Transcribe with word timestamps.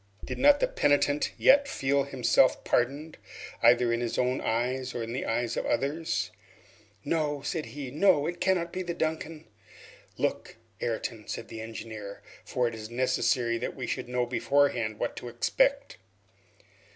Did 0.25 0.39
not 0.39 0.59
the 0.59 0.67
penitent 0.67 1.31
yet 1.37 1.67
feel 1.67 2.05
himself 2.05 2.63
pardoned, 2.63 3.19
either 3.61 3.93
in 3.93 4.01
his 4.01 4.17
own 4.17 4.41
eyes 4.41 4.95
or 4.95 5.03
in 5.03 5.13
the 5.13 5.27
eyes 5.27 5.55
of 5.55 5.67
others? 5.67 6.31
"No," 7.05 7.43
said 7.43 7.67
he, 7.67 7.91
"no! 7.91 8.25
it 8.25 8.41
cannot 8.41 8.73
be 8.73 8.81
the 8.81 8.95
'Duncan'!" 8.95 9.45
"Look, 10.17 10.55
Ayrton," 10.81 11.19
then 11.19 11.27
said 11.27 11.49
the 11.49 11.61
engineer, 11.61 12.23
"for 12.43 12.67
it 12.67 12.73
is 12.73 12.89
necessary 12.89 13.59
that 13.59 13.75
we 13.75 13.85
should 13.85 14.09
know 14.09 14.25
beforehand 14.25 14.97
what 14.97 15.15
to 15.17 15.27
expect." 15.29 15.97